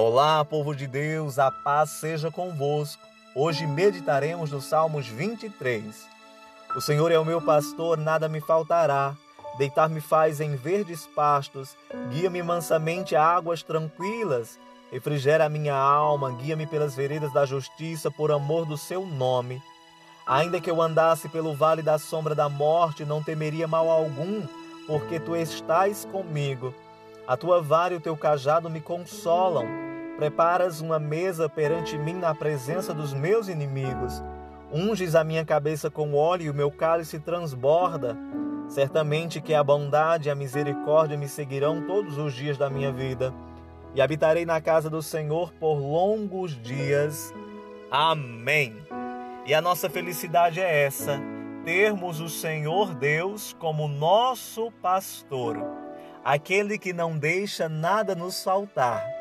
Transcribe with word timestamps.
Olá, 0.00 0.44
povo 0.44 0.76
de 0.76 0.86
Deus, 0.86 1.40
a 1.40 1.50
paz 1.50 1.90
seja 1.90 2.30
convosco. 2.30 3.02
Hoje 3.34 3.66
meditaremos 3.66 4.52
no 4.52 4.62
Salmos 4.62 5.08
23. 5.08 6.06
O 6.76 6.80
Senhor 6.80 7.10
é 7.10 7.18
o 7.18 7.24
meu 7.24 7.42
pastor, 7.42 7.98
nada 7.98 8.28
me 8.28 8.40
faltará. 8.40 9.16
Deitar-me 9.58 10.00
faz 10.00 10.40
em 10.40 10.54
verdes 10.54 11.04
pastos, 11.16 11.76
guia-me 12.12 12.44
mansamente 12.44 13.16
a 13.16 13.24
águas 13.24 13.64
tranquilas. 13.64 14.56
Refrigera 14.92 15.46
a 15.46 15.48
minha 15.48 15.74
alma, 15.74 16.30
guia-me 16.30 16.64
pelas 16.64 16.94
veredas 16.94 17.32
da 17.32 17.44
justiça, 17.44 18.08
por 18.08 18.30
amor 18.30 18.66
do 18.66 18.78
seu 18.78 19.04
nome. 19.04 19.60
Ainda 20.24 20.60
que 20.60 20.70
eu 20.70 20.80
andasse 20.80 21.28
pelo 21.28 21.56
vale 21.56 21.82
da 21.82 21.98
sombra 21.98 22.36
da 22.36 22.48
morte, 22.48 23.04
não 23.04 23.20
temeria 23.20 23.66
mal 23.66 23.90
algum, 23.90 24.46
porque 24.86 25.18
tu 25.18 25.34
estás 25.34 26.04
comigo. 26.04 26.72
A 27.26 27.36
tua 27.36 27.60
vara 27.60 27.94
e 27.94 27.96
o 27.96 28.00
teu 28.00 28.16
cajado 28.16 28.70
me 28.70 28.80
consolam. 28.80 29.87
Preparas 30.18 30.80
uma 30.80 30.98
mesa 30.98 31.48
perante 31.48 31.96
mim 31.96 32.14
na 32.14 32.34
presença 32.34 32.92
dos 32.92 33.14
meus 33.14 33.46
inimigos. 33.46 34.20
Unges 34.72 35.14
a 35.14 35.22
minha 35.22 35.44
cabeça 35.44 35.92
com 35.92 36.12
óleo 36.12 36.46
e 36.46 36.50
o 36.50 36.54
meu 36.54 36.72
cálice 36.72 37.20
transborda. 37.20 38.18
Certamente 38.68 39.40
que 39.40 39.54
a 39.54 39.62
bondade 39.62 40.28
e 40.28 40.32
a 40.32 40.34
misericórdia 40.34 41.16
me 41.16 41.28
seguirão 41.28 41.86
todos 41.86 42.18
os 42.18 42.34
dias 42.34 42.58
da 42.58 42.68
minha 42.68 42.90
vida, 42.90 43.32
e 43.94 44.02
habitarei 44.02 44.44
na 44.44 44.60
casa 44.60 44.90
do 44.90 45.00
Senhor 45.00 45.52
por 45.52 45.74
longos 45.74 46.60
dias. 46.60 47.32
Amém. 47.88 48.76
E 49.46 49.54
a 49.54 49.60
nossa 49.60 49.88
felicidade 49.88 50.60
é 50.60 50.82
essa: 50.82 51.16
termos 51.64 52.20
o 52.20 52.28
Senhor 52.28 52.92
Deus 52.92 53.54
como 53.56 53.86
nosso 53.86 54.72
pastor, 54.82 55.56
aquele 56.24 56.76
que 56.76 56.92
não 56.92 57.16
deixa 57.16 57.68
nada 57.68 58.16
nos 58.16 58.42
faltar 58.42 59.17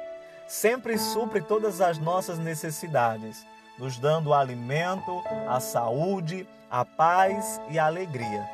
sempre 0.48 0.98
supre 0.98 1.42
todas 1.42 1.82
as 1.82 1.98
nossas 1.98 2.40
necessidades, 2.40 3.46
nos 3.78 4.00
dando 4.00 4.28
o 4.28 4.34
alimento, 4.34 5.22
a 5.48 5.60
saúde, 5.60 6.48
a 6.72 6.86
paz 6.86 7.62
e 7.70 7.78
a 7.78 7.86
alegria. 7.86 8.50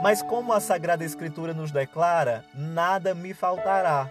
Mas 0.00 0.22
como 0.22 0.52
a 0.52 0.60
Sagrada 0.60 1.04
Escritura 1.04 1.52
nos 1.52 1.70
declara, 1.70 2.44
nada 2.54 3.14
me 3.14 3.34
faltará. 3.34 4.08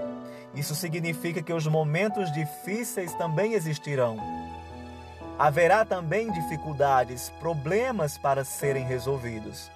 Isso 0.54 0.76
significa 0.76 1.42
que 1.42 1.54
os 1.54 1.66
momentos 1.66 2.32
difíceis 2.32 3.14
também 3.16 3.54
existirão. 3.54 4.18
Haverá 5.40 5.86
também 5.86 6.32
dificuldades, 6.32 7.32
problemas 7.40 8.18
para 8.18 8.44
serem 8.44 8.86
resolvidos. 8.86 9.72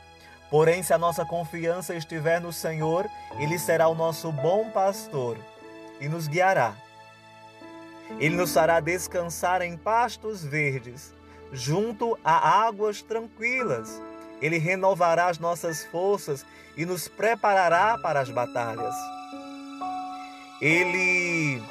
Porém, 0.49 0.83
se 0.83 0.93
a 0.93 0.97
nossa 0.97 1.23
confiança 1.23 1.95
estiver 1.95 2.41
no 2.41 2.51
Senhor, 2.51 3.07
Ele 3.39 3.57
será 3.57 3.87
o 3.87 3.95
nosso 3.95 4.31
bom 4.31 4.69
pastor 4.71 5.37
e 5.99 6.09
nos 6.09 6.27
guiará 6.27 6.73
ele 8.19 8.35
nos 8.35 8.53
fará 8.53 8.79
descansar 8.79 9.61
em 9.61 9.77
pastos 9.77 10.43
verdes, 10.43 11.13
junto 11.51 12.17
a 12.23 12.65
águas 12.65 13.01
tranquilas. 13.01 14.01
Ele 14.41 14.57
renovará 14.57 15.27
as 15.27 15.39
nossas 15.39 15.83
forças 15.85 16.45
e 16.75 16.85
nos 16.85 17.07
preparará 17.07 17.97
para 17.97 18.19
as 18.19 18.29
batalhas. 18.29 18.95
Ele 20.61 21.61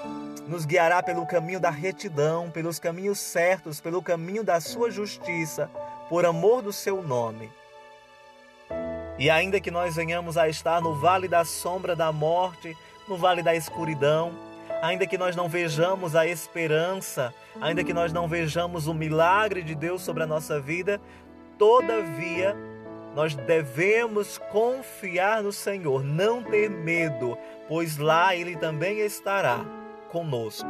nos 0.46 0.64
guiará 0.64 1.02
pelo 1.02 1.26
caminho 1.26 1.60
da 1.60 1.70
retidão, 1.70 2.50
pelos 2.50 2.78
caminhos 2.78 3.18
certos, 3.18 3.80
pelo 3.80 4.02
caminho 4.02 4.42
da 4.42 4.60
sua 4.60 4.90
justiça, 4.90 5.70
por 6.08 6.26
amor 6.26 6.62
do 6.62 6.72
seu 6.72 7.02
nome. 7.02 7.50
E 9.18 9.30
ainda 9.30 9.60
que 9.60 9.70
nós 9.70 9.94
venhamos 9.94 10.36
a 10.36 10.48
estar 10.48 10.80
no 10.80 10.94
vale 10.94 11.28
da 11.28 11.44
sombra 11.44 11.94
da 11.94 12.10
morte, 12.10 12.76
no 13.06 13.16
vale 13.16 13.42
da 13.42 13.54
escuridão, 13.54 14.32
ainda 14.80 15.06
que 15.06 15.18
nós 15.18 15.36
não 15.36 15.48
vejamos 15.48 16.16
a 16.16 16.26
esperança, 16.26 17.34
ainda 17.60 17.84
que 17.84 17.92
nós 17.92 18.12
não 18.12 18.26
vejamos 18.26 18.86
o 18.86 18.94
milagre 18.94 19.62
de 19.62 19.74
Deus 19.74 20.02
sobre 20.02 20.22
a 20.22 20.26
nossa 20.26 20.60
vida, 20.60 21.00
todavia 21.58 22.56
nós 23.14 23.34
devemos 23.34 24.38
confiar 24.50 25.42
no 25.42 25.52
Senhor, 25.52 26.04
não 26.04 26.42
ter 26.42 26.70
medo, 26.70 27.36
pois 27.68 27.98
lá 27.98 28.34
Ele 28.34 28.56
também 28.56 29.00
estará 29.00 29.64
conosco, 30.10 30.68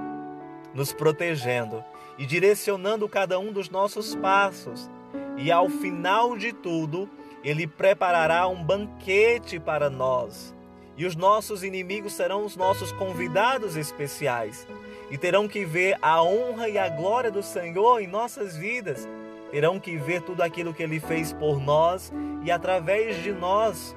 nos 0.74 0.92
protegendo 0.92 1.84
e 2.18 2.26
direcionando 2.26 3.08
cada 3.08 3.38
um 3.38 3.52
dos 3.52 3.68
nossos 3.68 4.14
passos. 4.14 4.90
E 5.36 5.52
ao 5.52 5.68
final 5.68 6.36
de 6.36 6.52
tudo, 6.52 7.08
Ele 7.44 7.66
preparará 7.66 8.48
um 8.48 8.62
banquete 8.62 9.60
para 9.60 9.90
nós 9.90 10.54
e 10.96 11.06
os 11.06 11.16
nossos 11.16 11.62
inimigos 11.62 12.12
serão 12.12 12.44
os 12.44 12.56
nossos 12.56 12.92
convidados 12.92 13.76
especiais 13.76 14.66
e 15.10 15.16
terão 15.16 15.48
que 15.48 15.64
ver 15.64 15.98
a 16.00 16.22
honra 16.22 16.68
e 16.68 16.78
a 16.78 16.88
glória 16.88 17.30
do 17.30 17.42
Senhor 17.42 18.00
em 18.00 18.06
nossas 18.06 18.56
vidas. 18.56 19.08
Terão 19.50 19.80
que 19.80 19.96
ver 19.96 20.22
tudo 20.22 20.42
aquilo 20.42 20.72
que 20.72 20.82
Ele 20.82 21.00
fez 21.00 21.32
por 21.32 21.60
nós 21.60 22.12
e 22.44 22.50
através 22.50 23.22
de 23.22 23.32
nós 23.32 23.94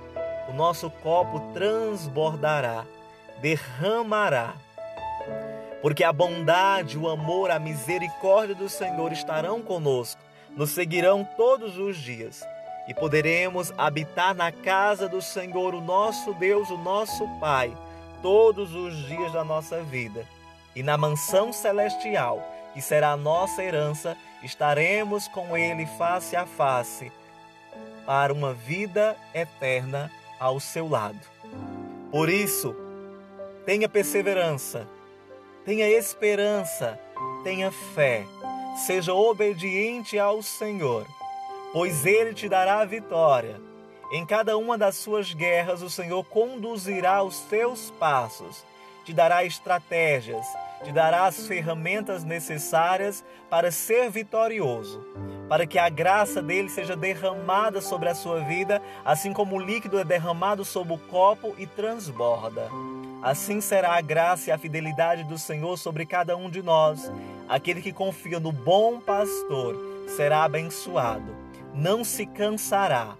o 0.49 0.53
nosso 0.53 0.89
copo 0.89 1.39
transbordará, 1.53 2.85
derramará. 3.41 4.55
Porque 5.81 6.03
a 6.03 6.13
bondade, 6.13 6.97
o 6.97 7.09
amor, 7.09 7.51
a 7.51 7.59
misericórdia 7.59 8.55
do 8.55 8.69
Senhor 8.69 9.11
estarão 9.11 9.61
conosco, 9.61 10.21
nos 10.55 10.71
seguirão 10.71 11.27
todos 11.37 11.77
os 11.77 11.97
dias 11.97 12.43
e 12.87 12.93
poderemos 12.93 13.73
habitar 13.77 14.35
na 14.35 14.51
casa 14.51 15.07
do 15.07 15.21
Senhor, 15.21 15.73
o 15.73 15.81
nosso 15.81 16.33
Deus, 16.33 16.69
o 16.69 16.77
nosso 16.77 17.27
Pai, 17.39 17.75
todos 18.21 18.73
os 18.73 18.95
dias 19.07 19.31
da 19.31 19.43
nossa 19.43 19.81
vida. 19.81 20.25
E 20.75 20.83
na 20.83 20.97
mansão 20.97 21.53
celestial, 21.53 22.41
que 22.73 22.81
será 22.81 23.11
a 23.11 23.17
nossa 23.17 23.63
herança, 23.63 24.17
estaremos 24.41 25.27
com 25.27 25.55
Ele 25.55 25.85
face 25.85 26.35
a 26.35 26.45
face 26.45 27.11
para 28.05 28.33
uma 28.33 28.53
vida 28.53 29.15
eterna 29.33 30.11
ao 30.39 30.59
seu 30.59 30.89
lado. 30.89 31.19
Por 32.11 32.27
isso, 32.27 32.75
tenha 33.65 33.87
perseverança, 33.87 34.87
tenha 35.63 35.87
esperança, 35.87 36.99
tenha 37.43 37.71
fé, 37.71 38.25
seja 38.85 39.13
obediente 39.13 40.19
ao 40.19 40.41
Senhor 40.41 41.07
pois 41.73 42.05
ele 42.05 42.35
te 42.35 42.47
dará 42.47 42.79
a 42.81 42.85
vitória. 42.85 43.59
Em 44.11 44.23
cada 44.23 44.55
uma 44.59 44.77
das 44.77 44.95
suas 44.95 45.33
guerras, 45.33 45.81
o 45.81 45.89
Senhor 45.89 46.23
conduzirá 46.25 47.23
os 47.23 47.39
teus 47.39 47.89
passos, 47.99 48.63
te 49.03 49.11
dará 49.11 49.43
estratégias, 49.43 50.45
te 50.83 50.91
dará 50.91 51.25
as 51.25 51.47
ferramentas 51.47 52.23
necessárias 52.23 53.25
para 53.49 53.71
ser 53.71 54.11
vitorioso, 54.11 55.03
para 55.49 55.65
que 55.65 55.79
a 55.79 55.89
graça 55.89 56.43
dele 56.43 56.69
seja 56.69 56.95
derramada 56.95 57.81
sobre 57.81 58.07
a 58.07 58.13
sua 58.13 58.41
vida, 58.41 58.79
assim 59.03 59.33
como 59.33 59.55
o 59.55 59.59
líquido 59.59 59.97
é 59.97 60.03
derramado 60.03 60.63
sobre 60.63 60.93
o 60.93 60.99
copo 60.99 61.55
e 61.57 61.65
transborda. 61.65 62.69
Assim 63.23 63.59
será 63.61 63.95
a 63.95 64.01
graça 64.01 64.51
e 64.51 64.53
a 64.53 64.59
fidelidade 64.59 65.23
do 65.23 65.39
Senhor 65.39 65.75
sobre 65.77 66.05
cada 66.05 66.37
um 66.37 66.51
de 66.51 66.61
nós. 66.61 67.11
Aquele 67.49 67.81
que 67.81 67.91
confia 67.91 68.39
no 68.39 68.51
bom 68.51 68.99
pastor 68.99 69.75
será 70.07 70.43
abençoado 70.43 71.42
não 71.73 72.03
se 72.03 72.25
cansará, 72.25 73.17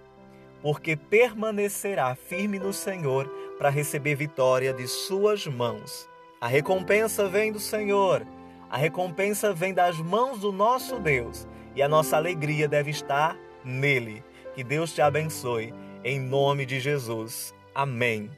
porque 0.62 0.96
permanecerá 0.96 2.14
firme 2.14 2.58
no 2.58 2.72
Senhor 2.72 3.28
para 3.58 3.70
receber 3.70 4.14
vitória 4.14 4.72
de 4.72 4.86
suas 4.86 5.46
mãos. 5.46 6.08
A 6.40 6.46
recompensa 6.46 7.28
vem 7.28 7.52
do 7.52 7.60
Senhor, 7.60 8.26
a 8.70 8.76
recompensa 8.76 9.52
vem 9.52 9.72
das 9.72 9.98
mãos 9.98 10.40
do 10.40 10.52
nosso 10.52 10.98
Deus 10.98 11.46
e 11.74 11.82
a 11.82 11.88
nossa 11.88 12.16
alegria 12.16 12.68
deve 12.68 12.90
estar 12.90 13.36
nele. 13.64 14.22
Que 14.54 14.62
Deus 14.62 14.92
te 14.92 15.02
abençoe, 15.02 15.74
em 16.02 16.20
nome 16.20 16.64
de 16.64 16.78
Jesus. 16.80 17.54
Amém. 17.74 18.30